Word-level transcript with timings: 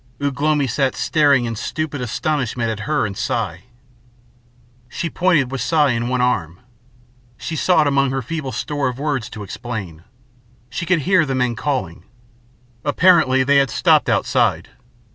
Ugh 0.19 0.41
lomi 0.41 0.65
sat 0.65 0.95
staring 0.95 1.45
in 1.45 1.55
stupid 1.55 2.01
astonishment 2.01 2.71
at 2.71 2.87
her 2.89 3.05
and 3.05 3.15
Si. 3.15 3.65
She 4.89 5.11
pointed 5.11 5.51
with 5.51 5.61
Si 5.61 5.89
in 5.93 6.07
one 6.07 6.21
arm. 6.21 6.59
She 7.37 7.55
sought 7.55 7.85
among 7.85 8.09
her 8.09 8.23
feeble 8.23 8.51
store 8.51 8.87
of 8.87 8.97
words 8.97 9.29
to 9.29 9.43
explain. 9.43 10.03
She 10.71 10.87
could 10.87 11.01
hear 11.01 11.23
the 11.23 11.35
men 11.35 11.55
calling. 11.55 12.03
Apparently 12.83 13.43
they 13.43 13.57
had 13.57 13.69
stopped 13.69 14.09
outside. 14.09 14.69